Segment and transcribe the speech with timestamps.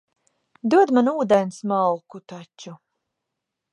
[0.73, 2.75] Dod man ūdens malku taču.